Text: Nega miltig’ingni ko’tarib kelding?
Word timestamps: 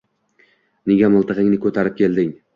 Nega 0.93 1.11
miltig’ingni 1.17 1.61
ko’tarib 1.69 2.01
kelding? 2.03 2.35